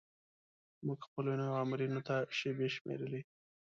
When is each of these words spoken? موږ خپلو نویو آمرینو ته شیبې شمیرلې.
موږ 0.85 0.99
خپلو 1.07 1.31
نویو 1.39 1.59
آمرینو 1.63 2.01
ته 2.07 2.15
شیبې 2.37 2.67
شمیرلې. 2.75 3.21